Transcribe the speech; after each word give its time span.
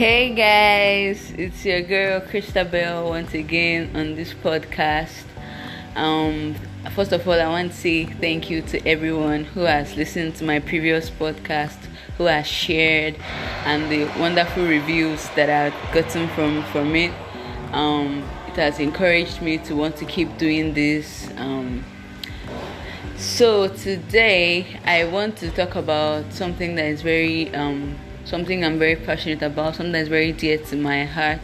Hey 0.00 0.34
guys, 0.34 1.30
it's 1.36 1.62
your 1.62 1.82
girl 1.82 2.22
Christabel 2.22 3.10
once 3.10 3.34
again 3.34 3.94
on 3.94 4.14
this 4.14 4.32
podcast. 4.32 5.24
Um, 5.94 6.54
first 6.92 7.12
of 7.12 7.28
all, 7.28 7.38
I 7.38 7.46
want 7.48 7.72
to 7.72 7.76
say 7.76 8.06
thank 8.06 8.48
you 8.48 8.62
to 8.62 8.88
everyone 8.88 9.44
who 9.44 9.60
has 9.60 9.96
listened 9.96 10.36
to 10.36 10.44
my 10.44 10.58
previous 10.58 11.10
podcast, 11.10 11.76
who 12.16 12.24
has 12.24 12.46
shared, 12.46 13.16
and 13.66 13.92
the 13.92 14.06
wonderful 14.18 14.64
reviews 14.64 15.28
that 15.36 15.50
I've 15.50 15.92
gotten 15.92 16.28
from 16.28 16.64
from 16.72 16.96
it. 16.96 17.12
Um, 17.72 18.26
it 18.48 18.56
has 18.56 18.78
encouraged 18.80 19.42
me 19.42 19.58
to 19.58 19.76
want 19.76 19.96
to 19.96 20.06
keep 20.06 20.38
doing 20.38 20.72
this. 20.72 21.28
Um, 21.36 21.84
so 23.18 23.68
today, 23.68 24.80
I 24.86 25.04
want 25.04 25.36
to 25.40 25.50
talk 25.50 25.74
about 25.74 26.32
something 26.32 26.76
that 26.76 26.86
is 26.86 27.02
very 27.02 27.54
um, 27.54 27.98
something 28.30 28.64
I'm 28.64 28.78
very 28.78 28.94
passionate 28.94 29.42
about, 29.42 29.74
something 29.74 29.92
that's 29.92 30.08
very 30.08 30.30
dear 30.30 30.56
to 30.56 30.76
my 30.76 31.04
heart, 31.04 31.40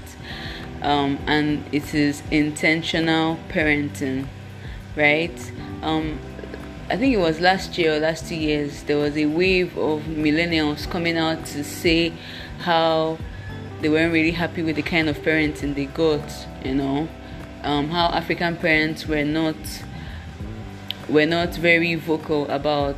um, 0.83 1.19
and 1.27 1.65
it 1.73 1.93
is 1.93 2.23
intentional 2.31 3.39
parenting, 3.49 4.29
right? 4.95 5.53
Um, 5.83 6.21
I 6.89 6.97
think 6.97 7.13
it 7.13 7.19
was 7.19 7.41
last 7.41 7.77
year 7.77 7.95
or 7.95 7.99
last 7.99 8.29
two 8.29 8.37
years, 8.37 8.85
there 8.85 8.99
was 8.99 9.17
a 9.17 9.27
wave 9.27 9.77
of 9.77 10.03
millennials 10.03 10.89
coming 10.89 11.19
out 11.19 11.45
to 11.47 11.65
say 11.65 12.13
how 12.61 13.19
they 13.81 13.89
weren't 13.89 14.13
really 14.13 14.31
happy 14.31 14.63
with 14.63 14.77
the 14.77 14.83
kind 14.83 15.09
of 15.09 15.19
parenting 15.19 15.75
they 15.75 15.87
got, 15.87 16.47
you 16.65 16.77
know, 16.77 17.09
um, 17.65 17.89
how 17.91 18.07
African 18.11 18.57
parents 18.57 19.09
were 19.09 19.25
not 19.25 19.57
were 21.09 21.27
not 21.27 21.55
very 21.55 21.95
vocal 21.97 22.49
about 22.49 22.97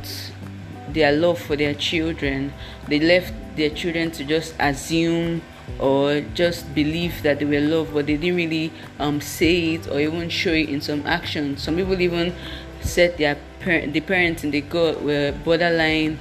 their 0.93 1.11
love 1.11 1.39
for 1.39 1.55
their 1.55 1.73
children. 1.73 2.53
They 2.87 2.99
left 2.99 3.33
their 3.55 3.69
children 3.69 4.11
to 4.11 4.23
just 4.23 4.55
assume 4.59 5.41
or 5.77 6.21
just 6.33 6.73
believe 6.73 7.21
that 7.23 7.39
they 7.39 7.45
were 7.45 7.59
loved, 7.59 7.93
but 7.93 8.07
they 8.07 8.17
didn't 8.17 8.35
really 8.35 8.71
um, 8.97 9.21
say 9.21 9.75
it 9.75 9.87
or 9.87 9.99
even 9.99 10.29
show 10.29 10.51
it 10.51 10.69
in 10.69 10.81
some 10.81 11.05
action. 11.05 11.57
Some 11.57 11.75
people 11.75 11.99
even 12.01 12.33
said 12.81 13.17
their 13.17 13.37
parent, 13.59 13.93
the 13.93 14.01
parenting 14.01 14.51
they 14.51 14.61
got 14.61 15.01
were 15.01 15.33
borderline 15.43 16.17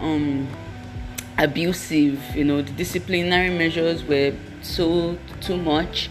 um, 0.00 0.48
abusive. 1.38 2.20
You 2.34 2.44
know, 2.44 2.62
the 2.62 2.72
disciplinary 2.72 3.50
measures 3.50 4.02
were 4.04 4.34
so 4.62 5.18
too 5.40 5.56
much. 5.56 6.08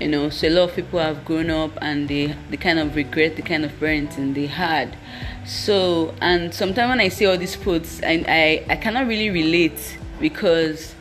You 0.00 0.06
know, 0.06 0.30
so 0.30 0.46
a 0.46 0.50
lot 0.50 0.70
of 0.70 0.76
people 0.76 1.00
have 1.00 1.24
grown 1.24 1.50
up 1.50 1.72
and 1.82 2.08
they 2.08 2.34
they 2.50 2.56
kind 2.56 2.78
of 2.78 2.94
regret 2.94 3.34
the 3.34 3.42
kind 3.42 3.64
of 3.64 3.72
parenting 3.80 4.34
they 4.34 4.46
had. 4.46 4.96
So, 5.44 6.14
and 6.20 6.54
sometimes 6.54 6.90
when 6.90 7.00
I 7.00 7.08
see 7.08 7.26
all 7.26 7.36
these 7.36 7.56
quotes, 7.56 8.00
I 8.02 8.24
I, 8.28 8.64
I 8.68 8.76
cannot 8.76 9.08
really 9.08 9.30
relate 9.30 9.98
because 10.20 10.94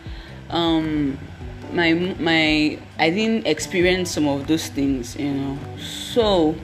um 0.50 1.20
my 1.74 1.94
my 2.20 2.80
I 2.98 3.10
didn't 3.12 3.46
experience 3.46 4.10
some 4.10 4.28
of 4.28 4.48
those 4.48 4.68
things, 4.68 5.16
you 5.16 5.32
know. 5.32 5.60
So 5.80 6.56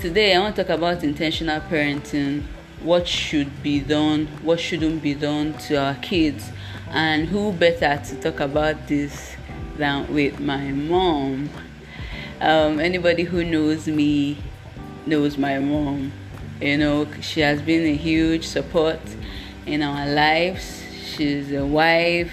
today 0.00 0.34
I 0.34 0.40
want 0.40 0.56
to 0.56 0.64
talk 0.64 0.76
about 0.76 1.04
intentional 1.04 1.60
parenting, 1.60 2.42
what 2.82 3.06
should 3.06 3.62
be 3.62 3.80
done, 3.80 4.26
what 4.42 4.58
shouldn't 4.58 5.02
be 5.02 5.14
done 5.14 5.54
to 5.68 5.76
our 5.76 5.94
kids, 5.96 6.50
and 6.90 7.28
who 7.28 7.52
better 7.52 8.02
to 8.04 8.20
talk 8.20 8.40
about 8.40 8.88
this 8.88 9.36
than 9.80 10.14
with 10.14 10.38
my 10.38 10.70
mom. 10.70 11.50
Um, 12.40 12.78
anybody 12.78 13.24
who 13.24 13.44
knows 13.44 13.86
me 13.86 14.38
knows 15.06 15.36
my 15.36 15.58
mom. 15.58 16.12
You 16.60 16.78
know, 16.78 17.08
she 17.20 17.40
has 17.40 17.60
been 17.60 17.84
a 17.84 17.96
huge 17.96 18.46
support 18.46 19.00
in 19.66 19.82
our 19.82 20.06
lives 20.06 20.80
She's 21.20 21.52
a 21.52 21.66
wife, 21.66 22.32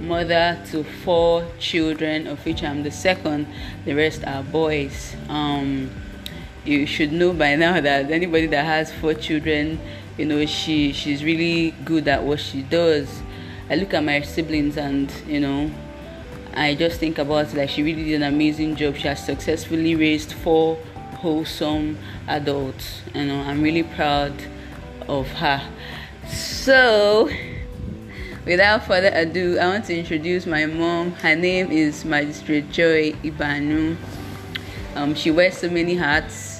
mother 0.00 0.62
to 0.70 0.84
four 0.84 1.44
children, 1.58 2.26
of 2.26 2.44
which 2.44 2.62
I'm 2.62 2.82
the 2.82 2.90
second. 2.90 3.48
The 3.84 3.94
rest 3.94 4.22
are 4.24 4.42
boys. 4.42 5.16
Um, 5.28 5.90
you 6.64 6.86
should 6.86 7.10
know 7.10 7.32
by 7.32 7.56
now 7.56 7.80
that 7.80 8.10
anybody 8.10 8.46
that 8.46 8.64
has 8.64 8.92
four 8.92 9.14
children, 9.14 9.80
you 10.18 10.26
know, 10.26 10.44
she 10.46 10.92
she's 10.92 11.24
really 11.24 11.72
good 11.84 12.06
at 12.06 12.22
what 12.22 12.38
she 12.38 12.62
does. 12.62 13.22
I 13.70 13.76
look 13.76 13.94
at 13.94 14.04
my 14.04 14.20
siblings 14.20 14.76
and 14.76 15.10
you 15.26 15.40
know, 15.40 15.70
I 16.58 16.74
just 16.74 16.98
think 16.98 17.18
about 17.18 17.54
like 17.54 17.70
she 17.70 17.82
really 17.82 18.04
did 18.04 18.22
an 18.22 18.34
amazing 18.34 18.76
job. 18.76 18.96
She 18.96 19.08
has 19.08 19.24
successfully 19.24 19.94
raised 19.94 20.32
four 20.32 20.76
wholesome 21.16 21.98
adults. 22.26 23.02
Know, 23.14 23.40
I'm 23.40 23.62
really 23.62 23.84
proud 23.84 24.34
of 25.08 25.28
her. 25.28 25.62
So 26.28 27.30
Without 28.48 28.86
further 28.86 29.10
ado, 29.12 29.58
I 29.58 29.66
want 29.66 29.84
to 29.84 29.98
introduce 29.98 30.46
my 30.46 30.64
mom. 30.64 31.12
Her 31.12 31.36
name 31.36 31.70
is 31.70 32.06
Magistrate 32.06 32.72
Joy 32.72 33.12
Ibanu. 33.22 33.94
Um, 34.94 35.14
she 35.14 35.30
wears 35.30 35.58
so 35.58 35.68
many 35.68 35.94
hats. 35.96 36.57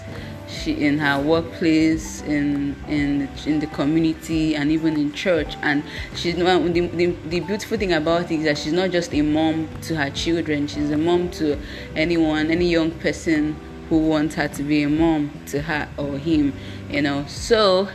She 0.48 0.72
in 0.72 0.98
her 0.98 1.20
workplace, 1.20 2.22
in 2.22 2.75
in 2.88 3.28
in 3.47 3.60
the 3.60 3.66
community, 3.66 4.54
and 4.54 4.70
even 4.70 4.97
in 4.97 5.12
church. 5.12 5.56
And 5.62 5.82
she's 6.14 6.36
not, 6.36 6.62
the, 6.72 6.81
the 6.81 7.06
the 7.28 7.41
beautiful 7.41 7.76
thing 7.78 7.92
about 7.92 8.31
it 8.31 8.38
is 8.38 8.44
that 8.44 8.59
she's 8.59 8.72
not 8.72 8.91
just 8.91 9.12
a 9.14 9.22
mom 9.22 9.69
to 9.82 9.97
her 9.97 10.10
children. 10.10 10.66
She's 10.66 10.91
a 10.91 10.98
mom 10.98 11.31
to 11.32 11.59
anyone, 11.94 12.50
any 12.50 12.69
young 12.69 12.91
person 12.92 13.56
who 13.88 13.98
wants 13.98 14.34
her 14.36 14.48
to 14.48 14.62
be 14.62 14.82
a 14.82 14.88
mom 14.88 15.31
to 15.47 15.62
her 15.62 15.88
or 15.97 16.19
him. 16.19 16.54
You 16.91 17.03
know. 17.03 17.25
So, 17.26 17.88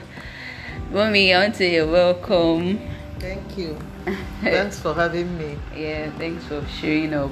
mommy, 0.91 1.33
I 1.33 1.43
want 1.43 1.55
to 1.55 1.57
say 1.57 1.83
welcome 1.83 2.79
Thank 3.23 3.57
you. 3.57 3.77
thanks 4.41 4.79
for 4.79 4.93
having 4.93 5.37
me. 5.37 5.57
Yeah, 5.73 6.11
thanks 6.17 6.43
for 6.43 6.61
sharing 6.67 7.13
up. 7.13 7.31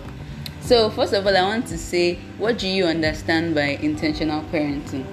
So, 0.61 0.89
first 0.91 1.13
of 1.13 1.25
all, 1.25 1.35
I 1.35 1.41
want 1.41 1.67
to 1.67 1.77
say, 1.77 2.15
what 2.37 2.59
do 2.59 2.67
you 2.67 2.85
understand 2.85 3.55
by 3.55 3.79
intentional 3.81 4.43
parenting? 4.43 5.05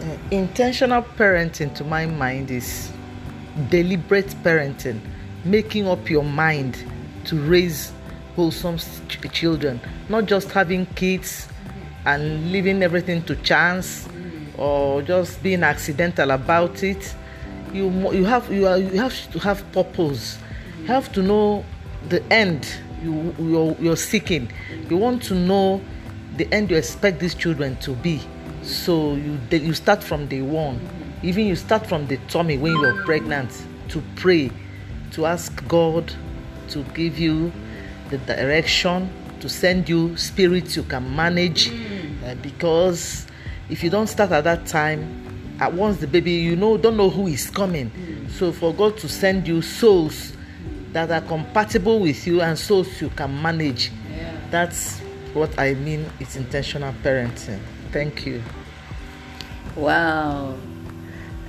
Uh, 0.00 0.16
intentional 0.30 1.02
parenting, 1.02 1.74
to 1.74 1.84
my 1.84 2.06
mind, 2.06 2.50
is 2.50 2.90
deliberate 3.68 4.28
parenting, 4.42 5.00
making 5.44 5.88
up 5.88 6.08
your 6.08 6.22
mind 6.22 6.82
to 7.24 7.36
raise 7.42 7.92
wholesome 8.36 8.78
ch- 8.78 9.20
children, 9.32 9.80
not 10.08 10.26
just 10.26 10.50
having 10.52 10.86
kids 10.94 11.48
and 12.06 12.50
leaving 12.52 12.82
everything 12.82 13.22
to 13.24 13.36
chance 13.36 14.08
or 14.56 15.02
just 15.02 15.42
being 15.42 15.64
accidental 15.64 16.30
about 16.30 16.82
it. 16.82 17.14
You 17.72 17.90
you 18.12 18.24
have 18.24 18.50
you 18.50 18.66
are 18.66 18.78
you 18.78 19.00
have 19.00 19.30
to 19.32 19.38
have 19.40 19.70
purpose. 19.72 20.38
You 20.80 20.86
have 20.86 21.12
to 21.12 21.22
know 21.22 21.64
the 22.08 22.22
end 22.32 22.66
you 23.02 23.34
you're, 23.38 23.76
you're 23.80 23.96
seeking. 23.96 24.50
You 24.88 24.96
want 24.96 25.22
to 25.24 25.34
know 25.34 25.80
the 26.36 26.52
end 26.52 26.70
you 26.70 26.76
expect 26.76 27.20
these 27.20 27.34
children 27.34 27.76
to 27.76 27.92
be. 27.92 28.20
So 28.62 29.14
you 29.14 29.38
you 29.50 29.74
start 29.74 30.02
from 30.02 30.26
day 30.28 30.42
one. 30.42 30.80
Even 31.22 31.46
you 31.46 31.56
start 31.56 31.86
from 31.86 32.06
the 32.06 32.16
tummy 32.28 32.58
when 32.58 32.72
you're 32.72 33.04
pregnant 33.04 33.50
to 33.88 34.02
pray 34.16 34.50
to 35.12 35.26
ask 35.26 35.66
god 35.68 36.12
to 36.68 36.82
give 36.94 37.18
you 37.18 37.52
the 38.10 38.18
direction 38.18 39.10
to 39.40 39.48
send 39.48 39.88
you 39.88 40.16
spirits 40.16 40.76
you 40.76 40.82
can 40.84 41.14
manage. 41.14 41.70
Uh, 42.24 42.34
because 42.36 43.26
if 43.68 43.82
you 43.82 43.90
don't 43.90 44.06
start 44.06 44.30
at 44.30 44.44
that 44.44 44.66
time 44.66 45.56
at 45.60 45.72
once 45.72 45.98
the 45.98 46.06
baby 46.06 46.32
you 46.32 46.56
know 46.56 46.76
don't 46.76 46.96
know 46.96 47.10
who 47.10 47.26
is 47.26 47.50
coming. 47.50 47.90
Mm. 47.90 48.30
so 48.30 48.52
for 48.52 48.72
god 48.72 48.96
to 48.98 49.08
send 49.08 49.46
you 49.46 49.60
souls 49.60 50.32
that 50.92 51.10
are 51.10 51.26
compatible 51.26 52.00
with 52.00 52.26
you 52.26 52.40
and 52.40 52.58
so 52.58 52.84
you 53.00 53.08
can 53.10 53.40
manage. 53.40 53.90
Yeah. 54.10 54.36
that's 54.50 55.00
what 55.32 55.58
i 55.58 55.74
mean 55.74 56.06
it's 56.20 56.36
intentional 56.36 56.92
parenting. 57.02 57.60
Thank 57.90 58.26
you. 58.26 58.42
Wow. 59.76 60.56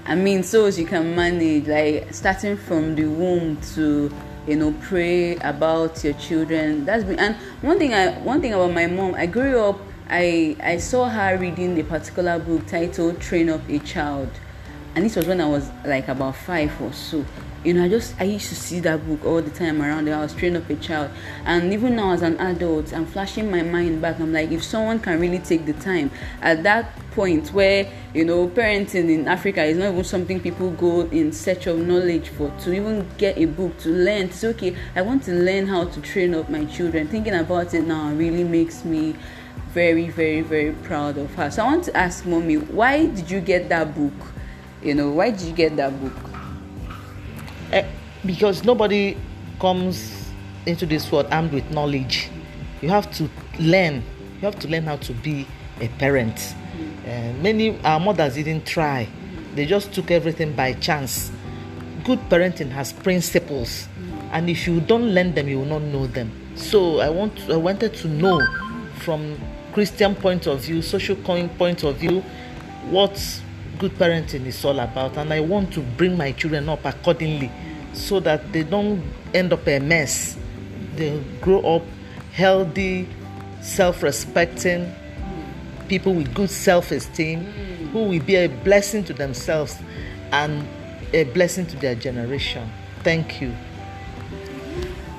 I 0.05 0.15
mean 0.15 0.43
so 0.43 0.67
you 0.67 0.85
can 0.85 1.15
manage 1.15 1.67
like 1.67 2.13
starting 2.13 2.57
from 2.57 2.95
the 2.95 3.05
womb 3.05 3.57
to 3.75 4.13
you 4.47 4.55
know 4.55 4.73
pray 4.81 5.35
about 5.37 6.03
your 6.03 6.13
children. 6.13 6.85
That's 6.85 7.03
been 7.03 7.19
and 7.19 7.35
one 7.61 7.79
thing 7.79 7.93
i 7.93 8.11
one 8.19 8.41
thing 8.41 8.53
about 8.53 8.71
my 8.71 8.87
mom 8.87 9.15
i 9.15 9.25
grew 9.25 9.59
up 9.59 9.79
I 10.09 10.55
I 10.61 10.77
saw 10.77 11.09
her 11.09 11.37
reading 11.37 11.79
a 11.79 11.83
particular 11.83 12.37
book 12.39 12.67
titled 12.67 13.19
Train 13.19 13.49
Up 13.49 13.67
a 13.69 13.79
Child, 13.79 14.29
and 14.95 15.05
this 15.05 15.15
was 15.15 15.27
when 15.27 15.41
I 15.41 15.47
was 15.47 15.69
like 15.85 16.07
about 16.07 16.35
five 16.35 16.79
or 16.81 16.93
so. 16.93 17.25
You 17.63 17.73
know, 17.73 17.85
I 17.85 17.89
just 17.89 18.19
I 18.19 18.25
used 18.25 18.49
to 18.49 18.55
see 18.55 18.81
that 18.81 19.07
book 19.07 19.23
all 19.25 19.41
the 19.41 19.49
time 19.49 19.81
around 19.81 20.09
I 20.09 20.19
was 20.19 20.33
Train 20.33 20.57
Up 20.57 20.69
a 20.69 20.75
Child, 20.75 21.11
and 21.45 21.71
even 21.71 21.95
now 21.95 22.11
as 22.11 22.21
an 22.21 22.37
adult, 22.39 22.93
I'm 22.93 23.05
flashing 23.05 23.49
my 23.49 23.61
mind 23.61 24.01
back. 24.01 24.19
I'm 24.19 24.33
like, 24.33 24.51
if 24.51 24.61
someone 24.61 24.99
can 24.99 25.19
really 25.19 25.39
take 25.39 25.65
the 25.65 25.73
time 25.73 26.11
at 26.41 26.63
that 26.63 26.93
point 27.11 27.53
where 27.53 27.89
you 28.13 28.25
know 28.25 28.49
parenting 28.49 29.09
in 29.09 29.27
Africa 29.27 29.63
is 29.63 29.77
not 29.77 29.93
even 29.93 30.03
something 30.03 30.41
people 30.41 30.71
go 30.71 31.01
in 31.01 31.31
search 31.31 31.67
of 31.67 31.77
knowledge 31.77 32.29
for 32.29 32.51
to 32.61 32.73
even 32.73 33.07
get 33.17 33.37
a 33.37 33.45
book 33.45 33.77
to 33.77 33.89
learn 33.89 34.31
say 34.31 34.47
okay 34.47 34.75
I 34.95 35.03
want 35.03 35.21
to 35.25 35.31
learn 35.31 35.67
how 35.67 35.85
to 35.85 36.01
train 36.01 36.33
up 36.33 36.49
my 36.49 36.65
children 36.65 37.07
thinking 37.07 37.35
about 37.35 37.75
it 37.75 37.85
now 37.85 38.11
really 38.13 38.43
makes 38.43 38.83
me 38.83 39.15
very, 39.73 40.07
very, 40.07 40.41
very 40.41 40.71
proud 40.71 41.17
of 41.17 41.33
her. 41.33 41.49
So 41.49 41.63
I 41.63 41.65
want 41.65 41.83
to 41.85 41.97
ask 41.97 42.25
mommy, 42.25 42.57
why 42.57 43.07
did 43.07 43.29
you 43.29 43.41
get 43.41 43.69
that 43.69 43.95
book? 43.95 44.13
You 44.83 44.95
know, 44.95 45.11
why 45.11 45.31
did 45.31 45.41
you 45.41 45.53
get 45.53 45.77
that 45.77 45.97
book? 46.01 46.13
Uh, 47.71 47.83
because 48.25 48.65
nobody 48.65 49.17
comes 49.57 50.29
into 50.65 50.85
this 50.85 51.09
world 51.09 51.27
armed 51.31 51.53
with 51.53 51.69
knowledge. 51.71 52.29
You 52.81 52.89
have 52.89 53.09
to 53.13 53.29
learn. 53.59 54.03
You 54.35 54.41
have 54.41 54.59
to 54.59 54.67
learn 54.67 54.83
how 54.83 54.97
to 54.97 55.13
be 55.13 55.47
a 55.79 55.87
parent. 55.87 56.53
Uh, 57.07 57.31
many 57.41 57.79
our 57.85 57.97
mothers 57.97 58.35
didn't 58.35 58.65
try. 58.65 59.07
They 59.55 59.65
just 59.65 59.93
took 59.93 60.11
everything 60.11 60.53
by 60.53 60.73
chance. 60.73 61.31
Good 62.03 62.19
parenting 62.29 62.69
has 62.71 62.91
principles, 62.91 63.87
and 64.33 64.49
if 64.49 64.67
you 64.67 64.81
don't 64.81 65.13
learn 65.13 65.33
them, 65.33 65.47
you 65.47 65.59
will 65.59 65.79
not 65.79 65.83
know 65.83 66.07
them. 66.07 66.29
So 66.55 66.99
I 66.99 67.09
want 67.09 67.39
I 67.49 67.55
wanted 67.55 67.93
to 67.95 68.09
know 68.09 68.41
from 68.99 69.39
Christian 69.71 70.13
point 70.13 70.45
of 70.45 70.59
view, 70.59 70.81
social 70.81 71.15
point 71.15 71.83
of 71.83 71.95
view, 71.95 72.19
what 72.89 73.17
good 73.77 73.91
parenting 73.93 74.45
is 74.45 74.63
all 74.63 74.79
about, 74.79 75.17
and 75.17 75.33
I 75.33 75.39
want 75.39 75.73
to 75.73 75.81
bring 75.81 76.17
my 76.17 76.31
children 76.31 76.69
up 76.69 76.85
accordingly, 76.85 77.51
so 77.93 78.19
that 78.21 78.51
they 78.51 78.63
don't 78.63 79.03
end 79.33 79.53
up 79.53 79.67
a 79.67 79.79
mess. 79.79 80.37
They 80.95 81.19
grow 81.41 81.59
up 81.59 81.83
healthy, 82.33 83.07
self-respecting 83.61 84.93
people 85.87 86.13
with 86.13 86.33
good 86.33 86.49
self-esteem 86.49 87.43
who 87.91 88.05
will 88.05 88.19
be 88.19 88.35
a 88.35 88.47
blessing 88.47 89.03
to 89.03 89.13
themselves 89.13 89.77
and 90.31 90.67
a 91.13 91.25
blessing 91.25 91.65
to 91.67 91.77
their 91.77 91.95
generation. 91.95 92.69
Thank 93.03 93.41
you. 93.41 93.53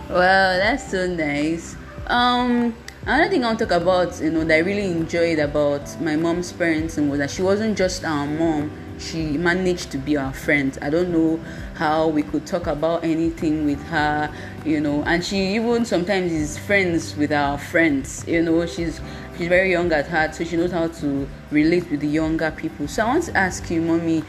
well 0.09 0.59
that's 0.59 0.91
so 0.91 1.07
nice. 1.07 1.77
Um, 2.07 2.75
another 3.07 3.29
thing 3.29 3.45
I 3.45 3.49
want 3.49 3.59
to 3.59 3.67
talk 3.67 3.83
about, 3.83 4.21
you 4.21 4.31
know, 4.31 4.45
that 4.45 4.55
I 4.55 4.59
really 4.59 4.87
enjoyed 4.87 5.39
about 5.39 6.01
my 6.01 6.17
mom's 6.17 6.53
parenting 6.53 7.11
was 7.11 7.19
that 7.19 7.31
she 7.31 7.43
wasn't 7.43 7.77
just 7.77 8.05
our 8.05 8.27
mom. 8.27 8.71
She 8.99 9.37
managed 9.37 9.91
to 9.91 9.99
be 9.99 10.17
our 10.17 10.33
friend. 10.33 10.77
I 10.81 10.89
don't 10.89 11.11
know 11.11 11.39
how 11.75 12.09
we 12.09 12.23
could 12.23 12.47
talk 12.47 12.67
about 12.67 13.05
anything 13.05 13.67
with 13.67 13.83
her, 13.89 14.33
you 14.65 14.81
know, 14.81 15.03
and 15.03 15.23
she 15.23 15.55
even 15.57 15.85
sometimes 15.85 16.33
is 16.33 16.57
friends 16.57 17.15
with 17.17 17.33
our 17.33 17.59
friends. 17.59 18.25
You 18.27 18.43
know, 18.43 18.65
she's 18.67 19.01
she's 19.37 19.49
very 19.49 19.73
young 19.73 19.93
at 19.93 20.07
heart, 20.07 20.35
so 20.35 20.45
she 20.45 20.57
knows 20.57 20.71
how 20.73 20.89
to 20.89 21.29
relate 21.51 21.91
with 21.91 22.01
the 22.01 22.09
younger 22.09 22.53
people. 22.53 22.87
So 22.89 23.05
I 23.05 23.09
want 23.09 23.25
to 23.25 23.37
ask 23.37 23.69
you, 23.69 23.83
mommy, 23.83 24.23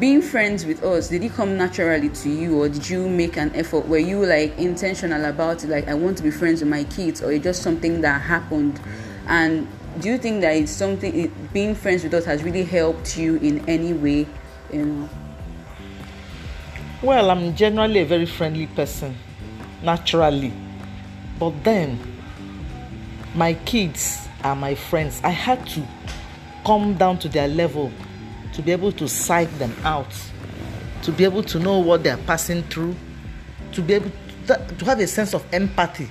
being 0.00 0.20
friends 0.20 0.66
with 0.66 0.82
us 0.82 1.08
did 1.08 1.22
it 1.22 1.32
come 1.32 1.56
naturally 1.56 2.08
to 2.08 2.28
you 2.28 2.60
or 2.60 2.68
did 2.68 2.88
you 2.88 3.08
make 3.08 3.36
an 3.36 3.54
effort? 3.54 3.86
Were 3.86 3.98
you 3.98 4.26
like 4.26 4.58
intentional 4.58 5.24
about 5.26 5.62
it 5.62 5.70
like 5.70 5.86
i 5.86 5.94
want 5.94 6.16
to 6.16 6.24
be 6.24 6.30
friends 6.30 6.60
with 6.60 6.68
my 6.68 6.84
kids 6.84 7.22
or 7.22 7.30
it 7.30 7.42
just 7.42 7.62
something 7.62 8.00
that 8.00 8.20
happened? 8.20 8.80
And 9.28 9.68
do 10.00 10.08
you 10.08 10.18
think 10.18 10.40
that 10.40 10.56
it's 10.56 10.72
something 10.72 11.14
it, 11.14 11.52
being 11.52 11.74
friends 11.74 12.02
with 12.02 12.14
us 12.14 12.24
has 12.24 12.42
really 12.42 12.64
helped 12.64 13.16
you 13.16 13.36
in 13.36 13.66
any 13.68 13.92
way 13.92 14.26
you 14.72 14.84
know? 14.84 15.08
Well 17.02 17.30
i'm 17.30 17.54
generally 17.54 18.00
a 18.00 18.06
very 18.06 18.26
friendly 18.26 18.66
person 18.66 19.16
naturally. 19.82 20.52
But 21.38 21.64
then 21.64 21.98
my 23.34 23.54
kids 23.54 24.26
are 24.42 24.56
my 24.56 24.74
friends. 24.74 25.20
I 25.22 25.30
had 25.30 25.66
to 25.68 25.86
come 26.64 26.94
down 26.94 27.18
to 27.20 27.28
their 27.28 27.48
level 27.48 27.92
to 28.56 28.62
be 28.62 28.72
able 28.72 28.90
to 28.90 29.06
psych 29.06 29.50
them 29.58 29.74
out, 29.84 30.10
to 31.02 31.12
be 31.12 31.24
able 31.24 31.42
to 31.42 31.58
know 31.58 31.78
what 31.78 32.02
they're 32.02 32.16
passing 32.16 32.62
through, 32.64 32.96
to 33.72 33.82
be 33.82 33.92
able 33.94 34.10
to, 34.46 34.66
to 34.78 34.84
have 34.86 34.98
a 34.98 35.06
sense 35.06 35.34
of 35.34 35.44
empathy, 35.52 36.08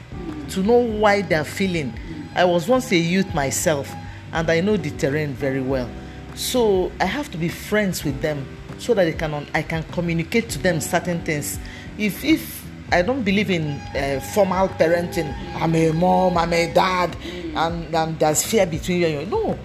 to 0.50 0.62
know 0.62 0.78
why 0.78 1.24
they're 1.24 1.44
feeling. 1.44 1.92
I 2.36 2.46
was 2.46 2.68
once 2.68 2.92
a 2.92 2.98
youth 2.98 3.34
myself, 3.34 3.92
and 4.32 4.48
I 4.50 4.62
know 4.62 4.78
the 4.78 4.92
terrain 4.92 5.34
very 5.34 5.60
well. 5.60 5.90
So 6.36 6.92
I 7.00 7.06
have 7.06 7.32
to 7.32 7.38
be 7.38 7.50
friends 7.50 8.04
with 8.04 8.22
them 8.22 8.46
so 8.78 8.94
that 8.94 9.08
I 9.08 9.14
can 9.14 9.48
I 9.56 9.64
can 9.64 9.82
communicate 9.84 10.50
to 10.50 10.60
them 10.60 10.82
certain 10.82 11.22
things. 11.24 11.58
If 11.98 12.24
if 12.24 12.64
I 12.92 13.02
don't 13.02 13.24
believe 13.24 13.50
in 13.50 13.72
uh, 13.96 14.20
formal 14.36 14.68
parenting, 14.68 15.34
I'm 15.56 15.74
a 15.74 15.92
mom, 15.94 16.38
I'm 16.38 16.54
a 16.54 16.72
dad, 16.72 17.16
and, 17.56 17.96
and 17.96 18.20
there's 18.20 18.44
fear 18.44 18.68
between 18.68 19.00
you 19.02 19.08
and 19.08 19.22
you. 19.22 19.26
No, 19.26 19.58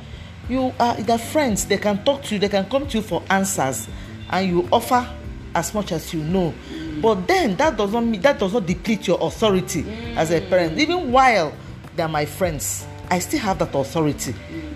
you 0.50 0.72
are 0.78 0.96
their 0.96 1.18
friends. 1.18 1.66
They 1.66 1.78
can 1.78 2.04
talk 2.04 2.22
to 2.24 2.34
you. 2.34 2.40
They 2.40 2.48
can 2.48 2.68
come 2.68 2.86
to 2.88 2.98
you 2.98 3.02
for 3.02 3.22
answers. 3.30 3.88
And 4.30 4.48
you 4.48 4.68
offer 4.72 5.08
as 5.54 5.72
much 5.74 5.92
as 5.92 6.12
you 6.12 6.22
know. 6.22 6.54
But 7.00 7.26
then 7.26 7.56
that 7.56 7.76
does 7.76 7.92
not 7.92 8.04
mean 8.04 8.20
that 8.20 8.38
does 8.38 8.52
not 8.52 8.66
deplete 8.66 9.06
your 9.06 9.18
authority 9.20 9.84
as 10.16 10.30
a 10.30 10.40
parent. 10.40 10.78
Even 10.78 11.10
while 11.12 11.52
they 11.96 12.02
are 12.02 12.08
my 12.08 12.24
friends 12.24 12.86
i 13.10 13.18
still 13.18 13.40
have 13.40 13.58
that 13.58 13.74
authority 13.74 14.34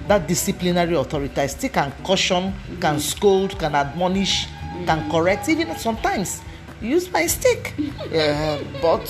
that 0.09 0.27
disciplinary 0.29 0.95
authority. 0.97 1.41
I 1.41 1.47
still 1.47 1.71
can 1.71 1.93
caution 2.05 2.53
can 2.81 3.01
scold 3.01 3.59
can 3.59 3.75
admonish 3.75 4.47
can 4.85 5.11
correct. 5.11 5.49
Even 5.49 5.75
sometimes 5.77 6.43
use 6.81 7.11
my 7.11 7.27
stick. 7.27 7.75
Uh, 8.15 8.63
but 8.81 9.07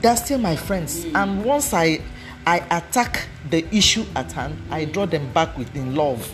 they're 0.00 0.16
still 0.16 0.38
my 0.38 0.54
friends. 0.54 1.04
And 1.14 1.44
once 1.44 1.72
i 1.72 1.98
I 2.46 2.58
attack 2.70 3.26
the 3.50 3.66
issue 3.74 4.04
at 4.14 4.30
hand, 4.30 4.56
I 4.70 4.84
draw 4.84 5.04
them 5.06 5.32
back 5.32 5.58
within 5.58 5.96
love, 5.96 6.32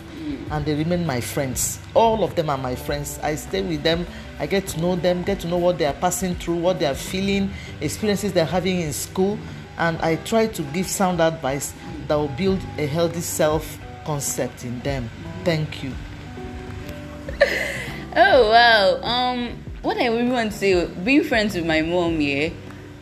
and 0.51 0.63
they 0.63 0.75
remain 0.75 1.05
my 1.07 1.19
friends. 1.19 1.79
All 1.95 2.23
of 2.23 2.35
them 2.35 2.51
are 2.51 2.57
my 2.57 2.75
friends. 2.75 3.19
I 3.23 3.33
stay 3.35 3.63
with 3.63 3.81
them, 3.81 4.05
I 4.39 4.45
get 4.45 4.67
to 4.67 4.79
know 4.79 4.95
them, 4.95 5.23
get 5.23 5.39
to 5.39 5.47
know 5.47 5.57
what 5.57 5.79
they 5.79 5.85
are 5.85 5.93
passing 5.93 6.35
through, 6.35 6.57
what 6.57 6.79
they 6.79 6.85
are 6.85 6.93
feeling, 6.95 7.51
experiences 7.81 8.31
they're 8.31 8.45
having 8.45 8.79
in 8.81 8.93
school, 8.93 9.39
and 9.77 9.97
I 10.01 10.17
try 10.17 10.47
to 10.47 10.61
give 10.61 10.87
sound 10.87 11.19
advice 11.19 11.73
that 12.07 12.15
will 12.15 12.27
build 12.27 12.59
a 12.77 12.85
healthy 12.85 13.21
self 13.21 13.79
concept 14.05 14.65
in 14.65 14.79
them. 14.81 15.09
Thank 15.43 15.83
you. 15.83 15.93
oh 18.15 18.49
wow. 18.51 18.99
Um 19.01 19.57
what 19.81 19.97
I 19.97 20.07
really 20.07 20.29
want 20.29 20.51
to 20.51 20.57
say 20.57 20.85
being 20.85 21.23
friends 21.23 21.55
with 21.55 21.65
my 21.65 21.81
mom, 21.81 22.21
yeah, 22.21 22.49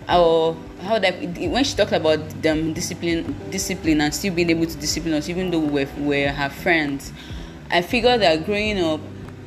our 0.07 0.55
how 0.81 0.99
that 0.99 1.13
when 1.21 1.63
she 1.63 1.75
talked 1.75 1.91
about 1.91 2.19
them 2.41 2.73
discipline 2.73 3.35
discipline 3.49 4.01
and 4.01 4.13
still 4.13 4.33
being 4.33 4.49
able 4.49 4.65
to 4.65 4.77
discipline 4.77 5.13
us 5.13 5.29
even 5.29 5.51
though 5.51 5.59
we 5.59 5.85
were, 5.97 6.27
her 6.27 6.49
friends 6.49 7.13
i 7.69 7.81
figured 7.81 8.21
that 8.21 8.45
growing 8.45 8.79
up 8.79 8.99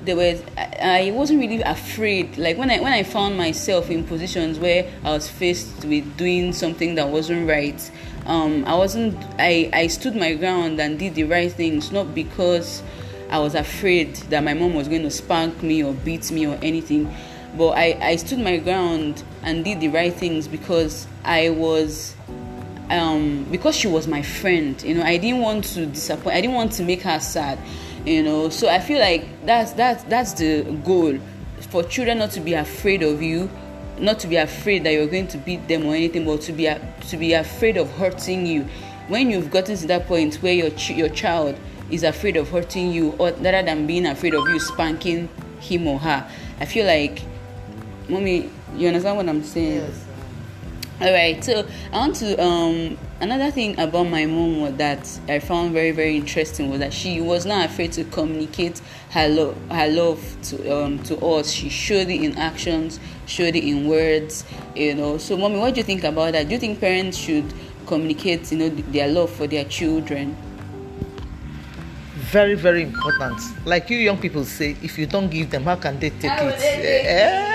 there 0.04 0.16
was 0.16 0.42
I, 0.56 1.08
I 1.08 1.10
wasn't 1.12 1.40
really 1.40 1.62
afraid. 1.62 2.36
Like 2.36 2.58
when 2.58 2.70
i 2.70 2.78
when 2.78 2.92
i 2.92 3.02
found 3.02 3.36
myself 3.36 3.90
in 3.90 4.04
positions 4.04 4.58
where 4.58 4.90
i 5.02 5.10
was 5.10 5.28
faced 5.28 5.84
with 5.84 6.16
doing 6.16 6.52
something 6.52 6.94
that 6.96 7.08
wasn't 7.08 7.48
right 7.48 7.90
um, 8.26 8.64
i 8.66 8.74
wasn't 8.74 9.16
i 9.38 9.70
i 9.72 9.86
stood 9.86 10.16
my 10.16 10.34
ground 10.34 10.80
and 10.80 10.98
did 10.98 11.14
the 11.14 11.24
right 11.24 11.52
things 11.52 11.92
not 11.92 12.14
because 12.14 12.82
i 13.30 13.38
was 13.38 13.54
afraid 13.54 14.14
that 14.30 14.42
my 14.42 14.54
mom 14.54 14.74
was 14.74 14.88
going 14.88 15.02
to 15.02 15.10
spank 15.10 15.62
me 15.62 15.82
or 15.82 15.92
beat 15.92 16.30
me 16.30 16.46
or 16.46 16.58
anything 16.62 17.14
but 17.56 17.70
I, 17.70 17.98
I 18.00 18.16
stood 18.16 18.38
my 18.38 18.56
ground 18.58 19.22
and 19.42 19.64
did 19.64 19.80
the 19.80 19.88
right 19.88 20.12
things 20.12 20.48
because 20.48 21.06
I 21.24 21.50
was 21.50 22.14
um, 22.90 23.44
because 23.50 23.76
she 23.76 23.88
was 23.88 24.06
my 24.06 24.22
friend 24.22 24.80
you 24.82 24.94
know. 24.94 25.02
I 25.02 25.16
didn't 25.16 25.40
want 25.40 25.64
to 25.64 25.86
disappoint 25.86 26.36
I 26.36 26.40
didn't 26.40 26.56
want 26.56 26.72
to 26.72 26.82
make 26.82 27.02
her 27.02 27.20
sad 27.20 27.58
you 28.04 28.22
know. 28.22 28.48
So 28.48 28.68
I 28.68 28.80
feel 28.80 28.98
like 28.98 29.26
that's 29.44 29.72
that's 29.72 30.02
that's 30.04 30.32
the 30.34 30.62
goal 30.84 31.18
for 31.70 31.82
children 31.82 32.18
not 32.18 32.30
to 32.32 32.40
be 32.40 32.54
afraid 32.54 33.02
of 33.02 33.22
you 33.22 33.50
not 33.98 34.18
to 34.18 34.26
be 34.26 34.36
afraid 34.36 34.84
that 34.84 34.92
you're 34.92 35.06
going 35.06 35.28
to 35.28 35.38
beat 35.38 35.68
them 35.68 35.86
or 35.86 35.94
anything 35.94 36.24
but 36.24 36.40
to 36.42 36.52
be 36.52 36.64
to 37.08 37.16
be 37.16 37.32
afraid 37.32 37.76
of 37.76 37.90
hurting 37.92 38.46
you. 38.46 38.66
When 39.08 39.30
you've 39.30 39.50
gotten 39.50 39.76
to 39.76 39.86
that 39.88 40.06
point 40.06 40.36
where 40.36 40.52
your 40.52 40.70
your 40.88 41.08
child 41.10 41.58
is 41.90 42.02
afraid 42.02 42.36
of 42.36 42.48
hurting 42.50 42.90
you 42.90 43.10
or 43.12 43.30
rather 43.32 43.62
than 43.62 43.86
being 43.86 44.06
afraid 44.06 44.34
of 44.34 44.48
you 44.48 44.58
spanking 44.58 45.28
him 45.60 45.86
or 45.86 45.98
her 45.98 46.28
I 46.60 46.64
feel 46.64 46.86
like 46.86 47.22
mommy 48.08 48.50
you 48.76 48.88
understand 48.88 49.16
what 49.16 49.28
i'm 49.28 49.42
saying? 49.42 49.76
Yes. 49.76 50.04
all 51.00 51.12
right 51.12 51.42
so 51.42 51.66
i 51.92 51.96
want 51.98 52.16
to 52.16 52.42
um 52.42 52.98
another 53.20 53.50
thing 53.50 53.78
about 53.78 54.04
my 54.04 54.26
mom 54.26 54.60
was 54.60 54.74
that 54.74 55.20
i 55.28 55.38
found 55.38 55.72
very 55.72 55.90
very 55.90 56.16
interesting 56.16 56.70
was 56.70 56.80
that 56.80 56.92
she 56.92 57.20
was 57.20 57.46
not 57.46 57.66
afraid 57.66 57.92
to 57.92 58.04
communicate 58.04 58.80
her 59.14 59.28
love 59.28 59.56
her 59.70 59.86
love 59.88 60.36
to 60.42 60.76
um 60.76 60.98
to 61.04 61.16
us. 61.24 61.50
She 61.50 61.68
showed 61.68 62.08
it 62.08 62.20
in 62.20 62.36
actions 62.36 62.98
showed 63.26 63.54
it 63.54 63.62
in 63.64 63.86
words 63.88 64.44
you 64.74 64.94
know. 64.96 65.18
So 65.18 65.36
mommy 65.36 65.58
what 65.60 65.74
do 65.74 65.80
you 65.80 65.84
think 65.84 66.02
about 66.02 66.32
that? 66.32 66.48
Do 66.48 66.54
you 66.54 66.58
think 66.58 66.80
parents 66.80 67.16
should 67.16 67.54
communicate 67.86 68.50
you 68.50 68.58
know 68.58 68.68
their 68.68 69.06
love 69.06 69.30
for 69.30 69.46
their 69.46 69.64
children? 69.66 70.36
Very, 72.34 72.56
very 72.56 72.82
important. 72.82 73.40
Like 73.64 73.88
you 73.90 73.98
young 73.98 74.18
people 74.18 74.44
say, 74.44 74.76
if 74.82 74.98
you 74.98 75.06
don't 75.06 75.30
give 75.30 75.50
them, 75.50 75.62
how 75.62 75.76
can 75.76 76.00
they 76.00 76.10
take 76.10 76.32
How 76.32 76.48
it? 76.48 77.53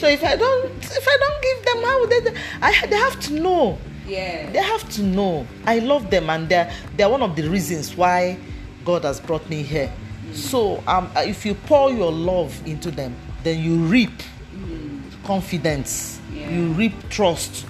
So 0.00 0.08
if 0.08 0.24
I 0.24 0.34
don't, 0.34 0.64
if 0.64 1.06
I 1.06 1.16
don't 1.20 1.42
give 1.42 1.64
them, 1.66 1.84
how 1.84 2.00
would 2.00 2.08
they? 2.08 2.40
I 2.62 2.86
they 2.86 2.96
have 2.96 3.20
to 3.20 3.34
know. 3.34 3.78
yeah 4.08 4.50
They 4.50 4.62
have 4.62 4.88
to 4.96 5.02
know. 5.02 5.46
I 5.66 5.80
love 5.80 6.08
them, 6.10 6.30
and 6.30 6.48
they're 6.48 6.72
they're 6.96 7.10
one 7.10 7.20
of 7.20 7.36
the 7.36 7.46
reasons 7.46 7.94
why 7.94 8.38
God 8.86 9.04
has 9.04 9.20
brought 9.20 9.46
me 9.50 9.62
here. 9.62 9.92
Mm. 10.24 10.34
So 10.34 10.82
um, 10.86 11.12
uh, 11.14 11.20
if 11.20 11.44
you 11.44 11.52
pour 11.54 11.92
your 11.92 12.10
love 12.10 12.66
into 12.66 12.90
them, 12.90 13.14
then 13.44 13.62
you 13.62 13.76
reap 13.76 14.22
mm. 14.56 15.02
confidence. 15.24 16.18
Yeah. 16.32 16.48
You 16.48 16.68
reap 16.72 16.94
trust. 17.10 17.66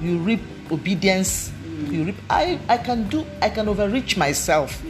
You 0.00 0.18
reap 0.18 0.42
obedience. 0.70 1.50
Mm. 1.66 1.92
You 1.92 2.04
reap. 2.04 2.16
I 2.30 2.60
I 2.68 2.78
can 2.78 3.08
do. 3.08 3.26
I 3.40 3.50
can 3.50 3.66
overreach 3.66 4.16
myself 4.16 4.80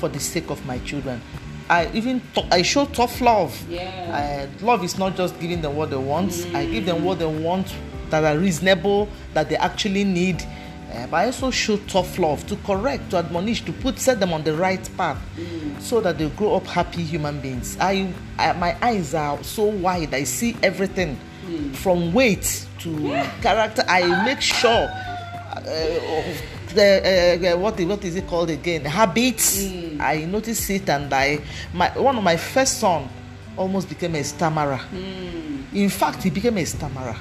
for 0.00 0.08
the 0.08 0.18
sake 0.18 0.50
of 0.50 0.66
my 0.66 0.80
children. 0.80 1.22
I 1.70 1.88
even 1.94 2.20
t- 2.34 2.46
I 2.50 2.62
show 2.62 2.84
tough 2.86 3.20
love. 3.20 3.56
Yeah. 3.70 4.48
I, 4.60 4.64
love 4.64 4.82
is 4.82 4.98
not 4.98 5.16
just 5.16 5.38
giving 5.38 5.62
them 5.62 5.76
what 5.76 5.90
they 5.90 5.96
want. 5.96 6.32
I 6.52 6.66
give 6.66 6.84
them 6.84 7.04
what 7.04 7.20
they 7.20 7.26
want 7.26 7.72
that 8.10 8.24
are 8.24 8.36
reasonable, 8.36 9.08
that 9.34 9.48
they 9.48 9.56
actually 9.56 10.02
need. 10.02 10.42
Uh, 10.92 11.06
but 11.06 11.16
I 11.18 11.26
also 11.26 11.52
show 11.52 11.76
tough 11.86 12.18
love 12.18 12.44
to 12.48 12.56
correct, 12.56 13.10
to 13.10 13.18
admonish, 13.18 13.64
to 13.66 13.72
put 13.72 14.00
set 14.00 14.18
them 14.18 14.32
on 14.32 14.42
the 14.42 14.52
right 14.54 14.90
path, 14.96 15.22
mm. 15.36 15.80
so 15.80 16.00
that 16.00 16.18
they 16.18 16.28
grow 16.30 16.56
up 16.56 16.66
happy 16.66 17.04
human 17.04 17.40
beings. 17.40 17.76
I, 17.80 18.12
I, 18.36 18.52
my 18.54 18.76
eyes 18.82 19.14
are 19.14 19.40
so 19.44 19.66
wide; 19.66 20.12
I 20.12 20.24
see 20.24 20.56
everything, 20.64 21.16
mm. 21.46 21.76
from 21.76 22.12
weight 22.12 22.66
to 22.80 22.90
character. 23.40 23.84
I 23.86 24.24
make 24.24 24.40
sure. 24.40 24.88
Uh, 25.52 26.34
the 26.74 27.50
uh, 27.52 27.58
what 27.58 27.78
what 27.80 28.04
is 28.04 28.16
it 28.16 28.26
called 28.26 28.50
again? 28.50 28.84
Habits. 28.84 29.62
Mm. 29.62 30.00
I 30.00 30.24
notice 30.24 30.70
it, 30.70 30.88
and 30.88 31.12
I 31.12 31.40
my 31.72 31.90
one 31.98 32.16
of 32.16 32.24
my 32.24 32.36
first 32.36 32.78
son 32.80 33.08
almost 33.56 33.88
became 33.88 34.14
a 34.14 34.24
stammerer. 34.24 34.80
Mm. 34.92 35.74
In 35.74 35.88
fact, 35.88 36.22
he 36.22 36.30
became 36.30 36.58
a 36.58 36.64
stammerer, 36.64 37.16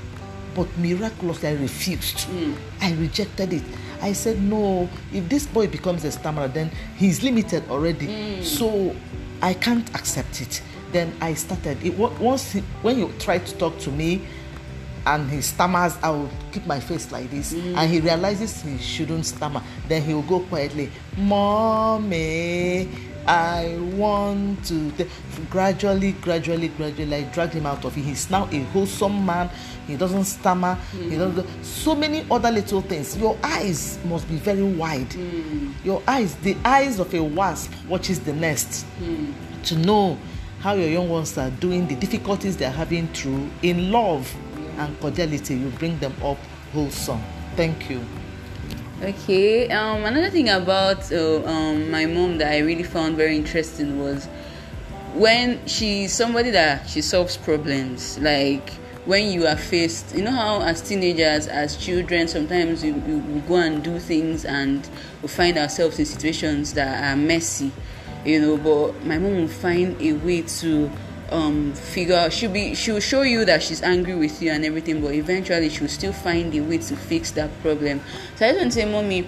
but 0.55 0.67
miraculously 0.77 1.49
I 1.49 1.53
refused. 1.53 2.27
Mm. 2.29 2.55
I 2.81 2.93
rejected 2.93 3.53
it. 3.53 3.63
I 4.01 4.13
said, 4.13 4.41
no. 4.41 4.89
If 5.11 5.27
this 5.27 5.45
boy 5.45 5.67
becomes 5.67 6.05
a 6.05 6.11
stammerer, 6.11 6.47
then 6.47 6.71
he's 6.95 7.21
limited 7.21 7.67
already. 7.69 8.07
Mm. 8.07 8.43
So 8.43 8.95
I 9.41 9.53
can't 9.53 9.87
accept 9.95 10.41
it. 10.41 10.61
Then 10.91 11.13
I 11.21 11.33
started. 11.33 11.83
It 11.85 11.97
once 11.97 12.53
he, 12.53 12.61
when 12.81 12.97
you 12.97 13.11
try 13.19 13.39
to 13.39 13.57
talk 13.57 13.77
to 13.79 13.91
me 13.91 14.21
and 15.09 15.29
he 15.29 15.41
stammers, 15.41 15.97
I 16.03 16.11
will 16.11 16.29
keep 16.51 16.67
my 16.67 16.79
face 16.79 17.11
like 17.11 17.31
this. 17.31 17.53
Mm. 17.53 17.77
And 17.77 17.91
he 17.91 17.99
realizes 17.99 18.61
he 18.61 18.77
shouldn't 18.77 19.25
stammer. 19.25 19.63
Then 19.87 20.03
he 20.03 20.13
will 20.13 20.21
go 20.21 20.41
quietly, 20.41 20.91
Mommy, 21.17 22.87
I 23.25 23.75
want 23.93 24.65
to. 24.65 24.91
Gradually, 25.49 26.11
gradually, 26.13 26.67
gradually, 26.69 27.15
I 27.15 27.23
dragged 27.23 27.53
him 27.53 27.65
out 27.65 27.83
of 27.85 27.97
it. 27.97 28.01
He's 28.01 28.29
now 28.29 28.47
a 28.51 28.59
wholesome 28.65 29.25
man. 29.25 29.49
He 29.87 29.97
doesn't 29.97 30.25
stammer. 30.25 30.77
Mm. 30.93 31.11
He 31.11 31.17
doesn't. 31.17 31.63
So 31.63 31.95
many 31.95 32.25
other 32.29 32.51
little 32.51 32.81
things. 32.81 33.17
Your 33.17 33.35
eyes 33.43 33.97
must 34.05 34.29
be 34.29 34.35
very 34.35 34.61
wide. 34.63 35.09
Mm. 35.09 35.73
Your 35.83 36.03
eyes, 36.07 36.35
the 36.35 36.55
eyes 36.63 36.99
of 36.99 37.11
a 37.15 37.23
wasp 37.23 37.73
watches 37.87 38.19
the 38.19 38.33
nest 38.33 38.85
mm. 39.01 39.33
to 39.63 39.75
know 39.75 40.19
how 40.59 40.73
your 40.73 40.89
young 40.89 41.09
ones 41.09 41.35
are 41.37 41.49
doing, 41.51 41.87
the 41.87 41.95
difficulties 41.95 42.57
they're 42.57 42.69
having 42.69 43.07
through 43.07 43.49
in 43.63 43.91
love 43.91 44.31
and 44.79 44.99
cordiality, 44.99 45.55
you 45.55 45.69
bring 45.71 45.99
them 45.99 46.13
up 46.23 46.37
wholesome. 46.73 47.21
Thank 47.55 47.89
you. 47.89 48.03
Okay. 49.01 49.69
Um, 49.69 50.03
another 50.05 50.29
thing 50.29 50.49
about 50.49 51.11
uh, 51.11 51.45
um, 51.45 51.89
my 51.91 52.05
mom 52.05 52.37
that 52.39 52.51
I 52.51 52.59
really 52.59 52.83
found 52.83 53.15
very 53.15 53.35
interesting 53.35 53.99
was 53.99 54.27
when 55.13 55.65
she's 55.67 56.13
somebody 56.13 56.51
that 56.51 56.89
she 56.89 57.01
solves 57.01 57.37
problems. 57.37 58.17
Like 58.19 58.69
when 59.05 59.31
you 59.31 59.47
are 59.47 59.55
faced, 59.55 60.15
you 60.15 60.23
know 60.23 60.31
how 60.31 60.61
as 60.61 60.81
teenagers, 60.81 61.47
as 61.47 61.77
children, 61.77 62.27
sometimes 62.27 62.83
we, 62.83 62.91
we, 62.91 63.15
we 63.15 63.39
go 63.41 63.55
and 63.55 63.83
do 63.83 63.99
things 63.99 64.45
and 64.45 64.87
we 65.21 65.27
find 65.27 65.57
ourselves 65.57 65.97
in 65.99 66.05
situations 66.05 66.73
that 66.73 67.03
are 67.03 67.17
messy. 67.17 67.71
You 68.25 68.41
know, 68.41 68.57
but 68.57 69.05
my 69.05 69.17
mom 69.17 69.37
will 69.37 69.47
find 69.47 69.99
a 70.01 70.13
way 70.13 70.41
to 70.41 70.91
um, 71.31 71.73
figure 71.73 72.29
she'll 72.29 72.51
be 72.51 72.75
she'll 72.75 72.99
show 72.99 73.21
you 73.21 73.45
that 73.45 73.61
she's 73.63 73.81
angry 73.81 74.15
with 74.15 74.41
you 74.41 74.51
and 74.51 74.65
everything 74.65 75.01
but 75.01 75.13
eventually 75.13 75.69
she'll 75.69 75.87
still 75.87 76.13
find 76.13 76.53
a 76.55 76.61
way 76.61 76.77
to 76.77 76.95
fix 76.95 77.31
that 77.31 77.49
problem. 77.61 78.01
So 78.35 78.47
i 78.47 78.51
don't 78.51 78.71
say 78.71 78.85
mommy 78.85 79.27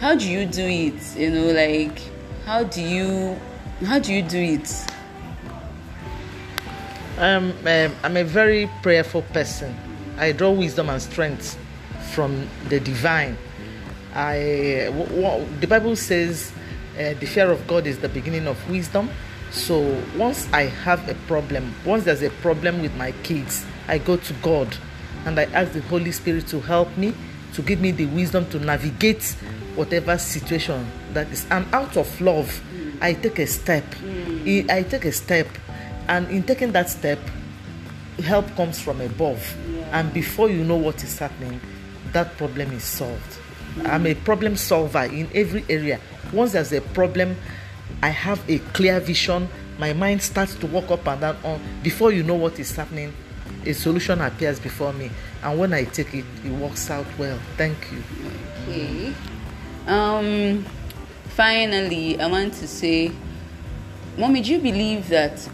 how 0.00 0.16
do 0.16 0.28
you 0.28 0.46
do 0.46 0.64
it? 0.64 1.16
You 1.16 1.30
know 1.30 1.52
like 1.52 1.98
how 2.44 2.64
do 2.64 2.82
you 2.82 3.38
how 3.84 3.98
do 3.98 4.12
you 4.12 4.22
do 4.22 4.38
it? 4.38 4.84
Um, 7.18 7.52
um, 7.66 7.94
i'm 8.02 8.16
a 8.16 8.24
very 8.24 8.68
prayerful 8.82 9.22
person. 9.32 9.76
I 10.18 10.32
draw 10.32 10.50
wisdom 10.50 10.90
and 10.90 11.00
strength 11.00 11.58
from 12.12 12.48
the 12.68 12.80
divine. 12.80 13.36
I 14.14 14.86
w- 14.90 15.22
w- 15.22 15.46
the 15.60 15.66
bible 15.66 15.96
says 15.96 16.52
uh, 16.96 17.14
the 17.18 17.26
fear 17.26 17.50
of 17.50 17.66
god 17.66 17.86
is 17.86 17.98
the 17.98 18.08
beginning 18.08 18.46
of 18.46 18.58
wisdom 18.70 19.08
so 19.52 20.02
once 20.16 20.48
I 20.52 20.62
have 20.62 21.08
a 21.08 21.14
problem, 21.26 21.74
once 21.84 22.04
there's 22.04 22.22
a 22.22 22.30
problem 22.30 22.80
with 22.80 22.94
my 22.96 23.12
kids, 23.22 23.64
I 23.86 23.98
go 23.98 24.16
to 24.16 24.32
God 24.34 24.74
and 25.26 25.38
I 25.38 25.44
ask 25.44 25.72
the 25.72 25.82
Holy 25.82 26.10
Spirit 26.10 26.46
to 26.48 26.60
help 26.60 26.96
me, 26.96 27.14
to 27.52 27.62
give 27.62 27.80
me 27.80 27.90
the 27.90 28.06
wisdom 28.06 28.48
to 28.50 28.58
navigate 28.58 29.22
whatever 29.74 30.16
situation 30.16 30.86
that 31.12 31.28
is. 31.30 31.46
And 31.50 31.66
out 31.74 31.96
of 31.98 32.20
love, 32.20 32.62
I 33.02 33.12
take 33.12 33.38
a 33.40 33.46
step. 33.46 33.84
I 34.02 34.86
take 34.88 35.04
a 35.04 35.12
step. 35.12 35.48
And 36.08 36.28
in 36.30 36.42
taking 36.44 36.72
that 36.72 36.88
step, 36.88 37.18
help 38.24 38.54
comes 38.56 38.80
from 38.80 39.00
above. 39.02 39.54
And 39.92 40.12
before 40.14 40.48
you 40.48 40.64
know 40.64 40.76
what 40.76 41.04
is 41.04 41.18
happening, 41.18 41.60
that 42.12 42.36
problem 42.38 42.72
is 42.72 42.84
solved. 42.84 43.38
I'm 43.84 44.06
a 44.06 44.14
problem 44.14 44.56
solver 44.56 45.04
in 45.04 45.28
every 45.34 45.64
area. 45.68 46.00
Once 46.32 46.52
there's 46.52 46.72
a 46.72 46.80
problem, 46.80 47.36
I 48.02 48.08
have 48.08 48.48
a 48.48 48.58
clear 48.58 49.00
vision. 49.00 49.48
My 49.78 49.92
mind 49.92 50.22
starts 50.22 50.54
to 50.56 50.66
walk 50.66 50.90
up 50.90 51.06
and 51.06 51.20
down. 51.20 51.36
On 51.44 51.60
before 51.82 52.12
you 52.12 52.22
know 52.22 52.34
what 52.34 52.58
is 52.58 52.74
happening, 52.74 53.12
a 53.66 53.72
solution 53.72 54.20
appears 54.20 54.60
before 54.60 54.92
me, 54.92 55.10
and 55.42 55.58
when 55.58 55.72
I 55.72 55.84
take 55.84 56.14
it, 56.14 56.24
it 56.44 56.52
works 56.52 56.90
out 56.90 57.06
well. 57.18 57.38
Thank 57.56 57.78
you. 57.90 58.02
Okay. 58.68 59.14
Um. 59.86 60.64
Finally, 61.34 62.20
I 62.20 62.26
want 62.26 62.52
to 62.54 62.68
say, 62.68 63.10
mommy, 64.18 64.42
do 64.42 64.52
you 64.52 64.58
believe 64.58 65.08
that 65.08 65.48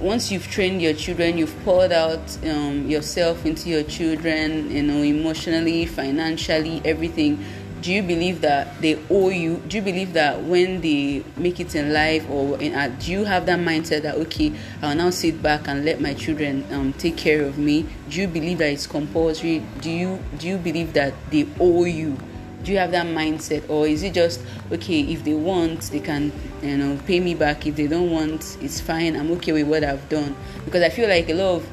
once 0.00 0.32
you've 0.32 0.48
trained 0.48 0.82
your 0.82 0.94
children, 0.94 1.38
you've 1.38 1.56
poured 1.64 1.92
out 1.92 2.36
um, 2.44 2.88
yourself 2.88 3.46
into 3.46 3.68
your 3.68 3.84
children, 3.84 4.68
you 4.68 4.82
know, 4.82 5.00
emotionally, 5.00 5.86
financially, 5.86 6.82
everything 6.84 7.42
do 7.82 7.92
you 7.92 8.02
believe 8.02 8.40
that 8.40 8.80
they 8.80 8.98
owe 9.10 9.28
you 9.28 9.56
do 9.68 9.76
you 9.76 9.82
believe 9.82 10.12
that 10.14 10.40
when 10.42 10.80
they 10.80 11.24
make 11.36 11.60
it 11.60 11.74
in 11.74 11.92
life 11.92 12.24
or 12.30 12.58
in 12.62 12.74
uh, 12.74 12.88
do 13.00 13.10
you 13.10 13.24
have 13.24 13.44
that 13.44 13.58
mindset 13.58 14.02
that 14.02 14.14
okay 14.14 14.52
i'll 14.82 14.94
now 14.94 15.10
sit 15.10 15.42
back 15.42 15.68
and 15.68 15.84
let 15.84 16.00
my 16.00 16.14
children 16.14 16.64
um, 16.70 16.92
take 16.94 17.16
care 17.16 17.42
of 17.42 17.58
me? 17.58 17.86
Do 18.08 18.20
you 18.20 18.28
believe 18.28 18.58
that 18.58 18.70
it's 18.70 18.86
compulsory? 18.86 19.62
Do 19.80 19.90
you 19.90 20.18
do 20.38 20.48
you 20.48 20.58
believe 20.58 20.92
that 20.94 21.14
they 21.30 21.46
owe 21.60 21.84
you? 21.84 22.16
Do 22.62 22.70
you 22.70 22.78
have 22.78 22.92
that 22.92 23.06
mindset? 23.06 23.68
Or 23.68 23.86
is 23.86 24.02
it 24.02 24.14
just 24.14 24.40
okay 24.70 25.00
if 25.00 25.24
they 25.24 25.34
want 25.34 25.82
they 25.90 26.00
can 26.00 26.32
you 26.62 26.76
know 26.76 26.98
pay 27.06 27.20
me 27.20 27.34
back. 27.34 27.66
If 27.66 27.76
they 27.76 27.86
don't 27.86 28.10
want 28.10 28.56
it's 28.60 28.80
fine. 28.80 29.16
I'm 29.16 29.30
okay 29.32 29.52
with 29.52 29.66
what 29.66 29.84
i've 29.84 30.08
done. 30.08 30.36
Because 30.64 30.82
i 30.82 30.88
feel 30.88 31.08
like 31.08 31.28
a 31.28 31.34
lot 31.34 31.56
of 31.56 31.68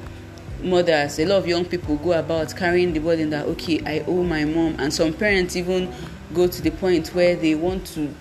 mothers 0.63 1.19
a 1.19 1.25
lot 1.25 1.37
of 1.37 1.47
young 1.47 1.65
people 1.65 1.95
go 1.97 2.13
about 2.13 2.55
carrying 2.55 2.93
the 2.93 2.99
burden 2.99 3.29
that 3.29 3.45
okay 3.45 3.81
i 3.85 4.03
owe 4.07 4.23
my 4.23 4.45
mom. 4.45 4.75
And 4.79 4.93
some 4.93 5.13
parents 5.13 5.55
even 5.55 5.91
go 6.33 6.47
to 6.47 6.61
the 6.61 6.71
point 6.71 7.09
where 7.09 7.35
they 7.35 7.55
want 7.55 7.85
to 7.87 8.13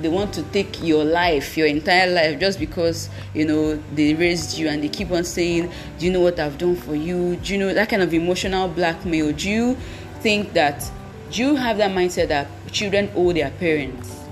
they 0.00 0.08
want 0.08 0.32
to 0.34 0.42
take 0.44 0.82
your 0.82 1.04
life 1.04 1.56
your 1.56 1.66
entire 1.66 2.12
life 2.12 2.40
just 2.40 2.58
because 2.58 3.08
you 3.32 3.44
know 3.44 3.76
they 3.94 4.14
raised 4.14 4.58
you 4.58 4.68
and 4.68 4.82
they 4.82 4.88
keep 4.88 5.10
on 5.10 5.24
saying 5.24 5.70
do 5.98 6.06
you 6.06 6.12
know 6.12 6.20
what 6.20 6.38
i've 6.40 6.58
done 6.58 6.74
for 6.76 6.94
you? 6.94 7.36
Do 7.36 7.52
you 7.52 7.58
know 7.58 7.72
that 7.72 7.88
kind 7.88 8.02
of 8.02 8.12
emotional 8.12 8.68
blackmail. 8.68 9.32
Do 9.32 9.48
you 9.48 9.76
think 10.20 10.52
that 10.54 10.90
do 11.30 11.42
you 11.42 11.56
have 11.56 11.78
that 11.78 11.90
mindset 11.90 12.28
that 12.28 12.48
children 12.70 13.10
owe 13.14 13.32
their 13.32 13.50
parents? 13.50 14.24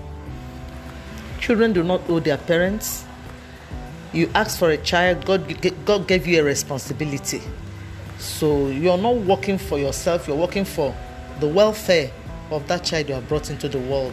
Children 1.41 1.73
do 1.73 1.83
not 1.83 2.03
owe 2.09 2.21
their 2.21 2.39
parents 2.39 3.05
you 4.13 4.31
ask 4.35 4.59
for 4.59 4.71
a 4.71 4.77
child, 4.77 5.25
God, 5.25 5.85
God 5.85 6.07
gave 6.07 6.27
you 6.27 6.41
a 6.41 6.45
responsibility. 6.45 7.43
So 8.19 8.69
you're 8.69 8.99
not 8.99 9.17
working 9.17 9.59
for 9.59 9.79
yourself, 9.79 10.29
you're 10.29 10.37
working 10.37 10.65
for 10.65 10.95
the 11.41 11.49
welfare 11.49 12.11
of 12.51 12.69
that 12.69 12.85
child 12.85 13.09
you 13.09 13.15
have 13.15 13.29
brought 13.29 13.51
into 13.51 13.69
the 13.69 13.79
world. 13.79 14.13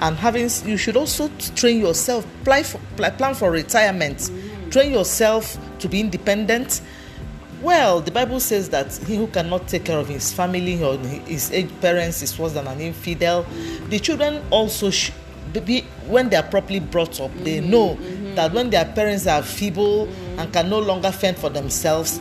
And 0.00 0.16
having, 0.16 0.48
you 0.64 0.76
should 0.76 0.96
also 0.96 1.30
train 1.56 1.80
yourself, 1.80 2.26
plan 2.44 2.64
for, 2.64 2.80
plan 2.96 3.34
for 3.34 3.50
retirement, 3.50 4.30
train 4.70 4.92
yourself 4.92 5.58
to 5.80 5.88
be 5.88 6.00
independent. 6.00 6.80
Well, 7.62 8.00
the 8.00 8.12
Bible 8.12 8.38
says 8.38 8.68
that 8.68 8.94
he 9.06 9.16
who 9.16 9.26
cannot 9.26 9.66
take 9.66 9.86
care 9.86 9.98
of 9.98 10.08
his 10.08 10.32
family 10.32 10.82
or 10.82 10.96
his 10.98 11.50
aged 11.50 11.80
parents 11.80 12.22
is 12.22 12.38
worse 12.38 12.52
than 12.52 12.66
an 12.68 12.80
infidel. 12.80 13.44
The 13.88 13.98
children 13.98 14.44
also 14.50 14.90
should 14.90 15.14
be, 15.64 15.80
when 16.06 16.28
they 16.28 16.36
are 16.36 16.42
properly 16.44 16.78
brought 16.78 17.20
up, 17.20 17.32
they 17.38 17.58
mm-hmm. 17.58 17.70
know 17.70 17.96
mm-hmm. 17.96 18.27
That 18.38 18.52
when 18.52 18.70
their 18.70 18.84
parents 18.84 19.26
are 19.26 19.42
feeble 19.42 20.06
mm. 20.06 20.38
and 20.38 20.52
can 20.52 20.70
no 20.70 20.78
longer 20.78 21.10
fend 21.10 21.36
for 21.36 21.50
themselves, 21.50 22.20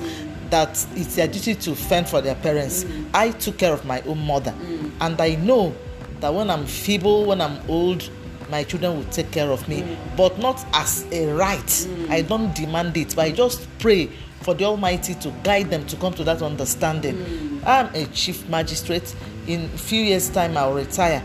that 0.49 0.71
it's 0.95 1.15
their 1.15 1.27
duty 1.27 1.53
to 1.53 1.75
fend 1.75 2.09
for 2.09 2.21
their 2.21 2.33
parents. 2.33 2.85
Mm. 2.85 3.05
I 3.13 3.29
took 3.29 3.59
care 3.59 3.71
of 3.71 3.85
my 3.85 4.01
own 4.01 4.25
mother, 4.25 4.51
and 4.99 5.21
I 5.21 5.35
know 5.35 5.75
that 6.19 6.33
when 6.33 6.49
I'm 6.49 6.65
feeble, 6.65 7.25
when 7.25 7.39
I'm 7.39 7.59
old, 7.69 8.09
my 8.49 8.63
children 8.63 8.97
will 8.97 9.03
take 9.11 9.29
care 9.29 9.51
of 9.51 9.67
me, 9.67 9.95
but 10.15 10.39
not 10.39 10.65
as 10.73 11.05
a 11.11 11.27
right. 11.33 11.87
I 12.09 12.23
don't 12.23 12.55
demand 12.55 12.97
it, 12.97 13.15
but 13.15 13.25
I 13.25 13.31
just 13.31 13.67
pray 13.77 14.07
for 14.41 14.55
the 14.55 14.63
Almighty 14.63 15.13
to 15.15 15.29
guide 15.43 15.69
them 15.69 15.85
to 15.85 15.95
come 15.97 16.13
to 16.13 16.23
that 16.23 16.41
understanding. 16.41 17.61
I'm 17.63 17.93
a 17.93 18.05
chief 18.07 18.49
magistrate. 18.49 19.15
In 19.45 19.65
a 19.65 19.77
few 19.77 20.01
years' 20.01 20.29
time, 20.29 20.57
I'll 20.57 20.73
retire, 20.73 21.21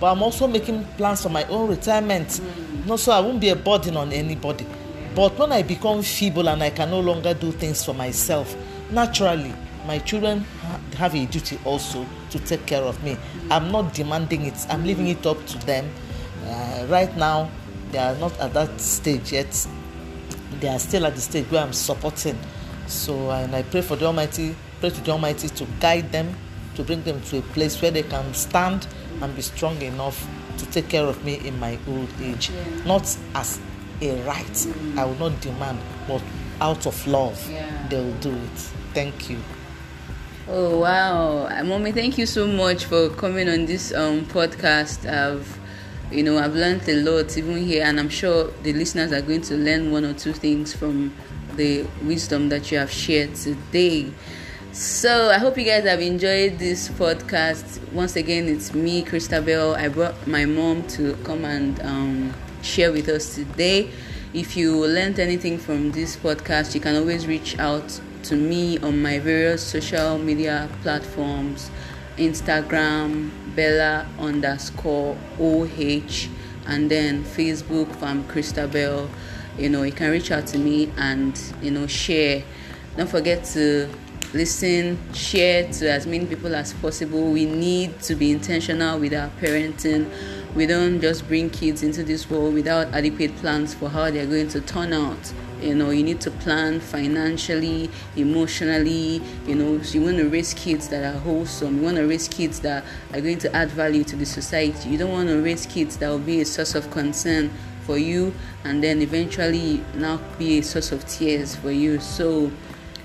but 0.00 0.12
I'm 0.12 0.22
also 0.22 0.46
making 0.46 0.84
plans 0.96 1.22
for 1.22 1.28
my 1.28 1.44
own 1.44 1.68
retirement. 1.68 2.40
No 2.86 2.96
so 2.96 3.12
i 3.12 3.20
won't 3.20 3.40
be 3.40 3.48
a 3.48 3.56
burden 3.56 3.96
on 3.96 4.12
anybody. 4.12 4.66
But 5.14 5.38
when 5.38 5.52
i 5.52 5.62
become 5.62 6.02
feeble 6.02 6.48
and 6.48 6.62
i 6.62 6.70
can 6.70 6.90
no 6.90 7.00
longer 7.00 7.34
do 7.34 7.52
things 7.52 7.84
for 7.84 7.94
myself 7.94 8.54
naturally 8.90 9.52
my 9.86 9.98
children 10.00 10.40
have 10.96 11.14
a 11.14 11.26
duty 11.26 11.58
also 11.64 12.04
to 12.30 12.38
take 12.40 12.66
care 12.66 12.82
of 12.82 13.02
me. 13.04 13.16
I'm 13.50 13.70
not 13.70 13.94
demanding 13.94 14.46
it. 14.46 14.54
I'm 14.68 14.84
leaving 14.84 15.06
it 15.08 15.24
up 15.24 15.44
to 15.46 15.58
them. 15.58 15.88
Uh, 16.44 16.86
right 16.88 17.14
now 17.16 17.50
they 17.92 17.98
are 17.98 18.16
not 18.16 18.38
at 18.40 18.52
that 18.54 18.80
stage 18.80 19.32
yet. 19.32 19.66
They 20.60 20.68
are 20.68 20.78
still 20.78 21.06
at 21.06 21.14
the 21.14 21.20
stage 21.20 21.46
where 21.50 21.62
i'm 21.62 21.72
supporting. 21.72 22.38
So 22.86 23.30
and 23.30 23.54
i 23.54 23.62
pray 23.62 23.82
for 23.82 23.96
the 23.96 24.06
almighty 24.06 24.54
pray 24.80 24.90
to 24.90 25.00
the 25.00 25.10
almighty 25.12 25.48
to 25.48 25.66
guide 25.80 26.10
them 26.12 26.34
to 26.76 26.84
bring 26.84 27.02
them 27.02 27.20
to 27.22 27.38
a 27.38 27.42
place 27.42 27.80
where 27.82 27.90
they 27.90 28.02
can 28.02 28.32
stand 28.34 28.86
and 29.20 29.34
be 29.34 29.42
strong 29.42 29.80
enough 29.82 30.26
to 30.58 30.66
take 30.66 30.88
care 30.88 31.04
of 31.04 31.22
me 31.24 31.34
in 31.46 31.58
my 31.58 31.78
old 31.88 32.08
age 32.20 32.50
yeah. 32.50 32.84
not 32.84 33.02
as 33.34 33.60
a 34.00 34.22
right 34.22 34.46
mm. 34.46 34.98
i 34.98 35.04
will 35.04 35.14
not 35.14 35.40
demand 35.40 35.78
but 36.06 36.22
out 36.60 36.86
of 36.86 37.06
love 37.06 37.50
yeah. 37.50 37.86
they 37.88 37.96
will 37.96 38.18
do 38.20 38.32
it 38.32 38.58
thank 38.94 39.28
you 39.30 39.38
oh 40.48 40.78
wow 40.78 41.62
mommy 41.64 41.92
thank 41.92 42.16
you 42.18 42.26
so 42.26 42.46
much 42.46 42.84
for 42.84 43.08
coming 43.10 43.48
on 43.48 43.66
this 43.66 43.92
um, 43.94 44.24
podcast 44.26 45.08
i've 45.10 45.58
you 46.10 46.22
know 46.22 46.38
i've 46.38 46.54
learned 46.54 46.88
a 46.88 46.94
lot 47.02 47.36
even 47.36 47.56
here 47.56 47.84
and 47.84 47.98
i'm 47.98 48.08
sure 48.08 48.50
the 48.62 48.72
listeners 48.72 49.12
are 49.12 49.22
going 49.22 49.40
to 49.40 49.54
learn 49.56 49.90
one 49.90 50.04
or 50.04 50.14
two 50.14 50.32
things 50.32 50.74
from 50.74 51.12
the 51.56 51.84
wisdom 52.02 52.48
that 52.48 52.70
you 52.70 52.78
have 52.78 52.90
shared 52.90 53.34
today 53.34 54.10
so 54.76 55.30
I 55.30 55.38
hope 55.38 55.56
you 55.56 55.64
guys 55.64 55.84
have 55.84 56.02
enjoyed 56.02 56.58
this 56.58 56.90
podcast. 56.90 57.80
Once 57.92 58.14
again, 58.14 58.46
it's 58.46 58.74
me, 58.74 59.02
Christabel. 59.02 59.74
I 59.74 59.88
brought 59.88 60.26
my 60.26 60.44
mom 60.44 60.86
to 60.88 61.14
come 61.24 61.46
and 61.46 61.80
um, 61.80 62.34
share 62.60 62.92
with 62.92 63.08
us 63.08 63.36
today. 63.36 63.88
If 64.34 64.54
you 64.54 64.86
learned 64.86 65.18
anything 65.18 65.56
from 65.56 65.92
this 65.92 66.14
podcast, 66.16 66.74
you 66.74 66.82
can 66.82 66.94
always 66.94 67.26
reach 67.26 67.58
out 67.58 67.98
to 68.24 68.36
me 68.36 68.76
on 68.80 69.00
my 69.00 69.18
various 69.18 69.62
social 69.62 70.18
media 70.18 70.68
platforms 70.82 71.70
Instagram, 72.18 73.30
Bella 73.56 74.06
underscore 74.18 75.16
OH, 75.40 76.28
and 76.66 76.90
then 76.90 77.24
Facebook, 77.24 77.96
from 77.96 78.28
Christabel. 78.28 79.08
You 79.56 79.70
know, 79.70 79.84
you 79.84 79.92
can 79.92 80.10
reach 80.10 80.30
out 80.30 80.46
to 80.48 80.58
me 80.58 80.92
and, 80.98 81.40
you 81.62 81.70
know, 81.70 81.86
share. 81.86 82.44
Don't 82.98 83.08
forget 83.08 83.42
to 83.54 83.88
listen, 84.36 84.98
share 85.14 85.70
to 85.72 85.90
as 85.90 86.06
many 86.06 86.26
people 86.26 86.54
as 86.54 86.74
possible. 86.74 87.32
We 87.32 87.46
need 87.46 88.00
to 88.02 88.14
be 88.14 88.30
intentional 88.30 88.98
with 88.98 89.14
our 89.14 89.30
parenting. 89.40 90.10
We 90.54 90.66
don't 90.66 91.00
just 91.00 91.26
bring 91.26 91.50
kids 91.50 91.82
into 91.82 92.02
this 92.02 92.28
world 92.28 92.54
without 92.54 92.88
adequate 92.94 93.34
plans 93.36 93.74
for 93.74 93.88
how 93.88 94.10
they're 94.10 94.26
going 94.26 94.48
to 94.48 94.60
turn 94.60 94.92
out. 94.92 95.32
You 95.60 95.74
know, 95.74 95.88
you 95.88 96.02
need 96.02 96.20
to 96.20 96.30
plan 96.30 96.80
financially, 96.80 97.88
emotionally. 98.14 99.22
You 99.46 99.54
know, 99.54 99.82
so 99.82 99.98
you 99.98 100.04
want 100.04 100.18
to 100.18 100.28
raise 100.28 100.52
kids 100.52 100.88
that 100.88 101.14
are 101.14 101.18
wholesome. 101.18 101.78
You 101.78 101.82
want 101.82 101.96
to 101.96 102.06
raise 102.06 102.28
kids 102.28 102.60
that 102.60 102.84
are 103.14 103.20
going 103.20 103.38
to 103.38 103.56
add 103.56 103.70
value 103.70 104.04
to 104.04 104.16
the 104.16 104.26
society. 104.26 104.90
You 104.90 104.98
don't 104.98 105.12
want 105.12 105.28
to 105.28 105.42
raise 105.42 105.64
kids 105.64 105.96
that 105.98 106.08
will 106.08 106.18
be 106.18 106.42
a 106.42 106.44
source 106.44 106.74
of 106.74 106.90
concern 106.90 107.50
for 107.86 107.96
you 107.96 108.34
and 108.64 108.82
then 108.82 109.00
eventually 109.00 109.80
now 109.94 110.20
be 110.38 110.58
a 110.58 110.62
source 110.62 110.92
of 110.92 111.06
tears 111.06 111.54
for 111.54 111.70
you. 111.70 112.00
So, 112.00 112.50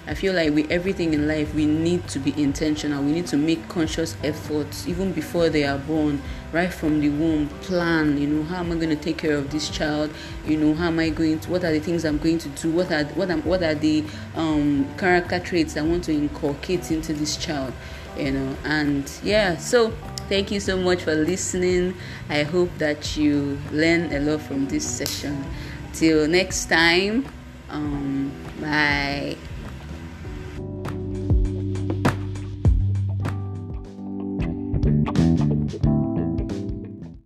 I 0.08 0.15
feel 0.15 0.34
like 0.34 0.53
with 0.53 0.72
everything 0.72 1.13
in 1.13 1.27
life, 1.27 1.53
we 1.53 1.65
need 1.65 2.08
to 2.10 2.20
be 2.20 2.34
intentional. 2.41 3.03
We 3.03 3.12
need 3.12 3.27
to 3.27 3.38
make 3.38 3.67
conscious 3.70 4.15
efforts 4.24 4.88
even 4.88 5.12
before 5.12 5.50
they 5.50 5.63
are 5.63 5.77
born, 5.77 6.22
right 6.51 6.74
from 6.74 7.01
the 7.01 7.10
womb. 7.10 7.50
Plan, 7.62 8.17
you 8.17 8.27
know, 8.27 8.43
how 8.43 8.62
am 8.62 8.72
I 8.72 8.75
going 8.75 8.89
to 8.89 8.96
take 8.96 9.20
care 9.20 9.36
of 9.36 9.51
this 9.51 9.70
child? 9.70 10.12
You 10.46 10.58
know, 10.58 10.74
how 10.74 10.88
am 10.88 10.98
I 10.98 11.10
going 11.10 11.39
to? 11.41 11.51
What 11.51 11.63
are 11.63 11.72
the 11.72 11.79
things 11.79 12.03
I'm 12.03 12.17
going 12.17 12.39
to 12.39 12.50
do? 12.50 12.72
What 12.72 12.92
are 12.92 13.03
what 13.14 13.29
am 13.29 13.44
what 13.44 13.61
are 13.61 13.75
the 13.75 14.03
um, 14.35 14.87
character 14.98 15.40
traits 15.40 15.77
I 15.77 15.81
want 15.81 16.05
to 16.05 16.14
inculcate 16.14 16.90
into 16.90 17.14
this 17.14 17.37
child? 17.37 17.74
You 18.18 18.31
know, 18.31 18.57
and 18.66 19.09
yeah, 19.24 19.57
so 19.57 19.92
thank 20.29 20.51
you 20.51 20.59
so 20.59 20.77
much 20.77 21.03
for 21.03 21.14
listening. 21.14 21.96
I 22.27 22.44
hope 22.44 22.70
that 22.79 23.16
you 23.16 23.59
learn 23.72 24.11
a 24.11 24.20
lot 24.20 24.42
from 24.42 24.68
this 24.68 24.85
session. 24.85 25.46
Till 25.94 26.27
next 26.27 26.66
time, 26.66 27.25
um, 27.70 28.31
bye. 28.59 29.37